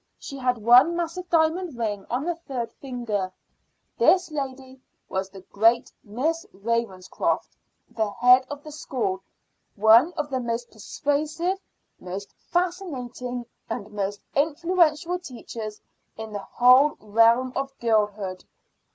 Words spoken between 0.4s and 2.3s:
one massive diamond ring on